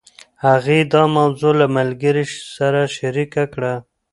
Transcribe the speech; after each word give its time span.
هغې 0.45 0.79
دا 0.93 1.03
موضوع 1.17 1.53
له 1.61 1.67
ملګرې 1.77 2.23
سره 2.55 2.81
شريکه 2.97 3.43
کړه. 3.53 3.73